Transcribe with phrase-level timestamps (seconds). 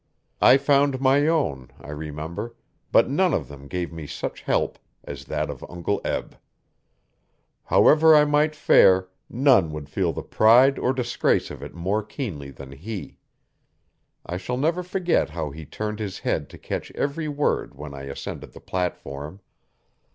[0.41, 2.55] I found my own, I remember,
[2.91, 6.39] but none of them gave me such help as that of Uncle Eb.
[7.65, 12.49] However I might fare, none would feel the pride or disgrace of it more keenly
[12.49, 13.19] than he.
[14.25, 18.05] I shall never forget how he turned his head to catch every word when I
[18.05, 19.39] ascended the platform.